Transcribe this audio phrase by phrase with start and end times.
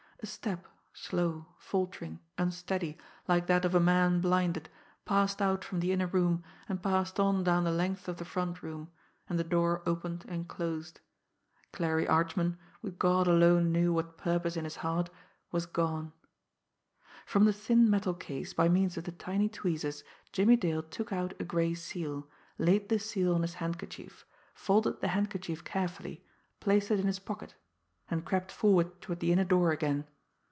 [0.23, 2.95] A step, slow, faltering, unsteady,
[3.27, 4.69] like that of a man blinded,
[5.03, 8.61] passed out from the inner room, and passed on down the length of the front
[8.61, 8.91] room
[9.27, 10.99] and the door opened and closed.
[11.73, 15.09] Clarie Archman, with God alone knew what purpose in his heart,
[15.51, 16.13] was gone.
[17.25, 21.33] From the thin metal case, by means of the tiny tweezers, Jimmie Dale took out
[21.39, 22.27] a gray seal,
[22.59, 24.23] laid the seal on his handkerchief,
[24.53, 26.23] folded the handkerchief carefully,
[26.59, 27.55] placed it in his pocket
[28.11, 30.05] and crept forward toward the inner door again.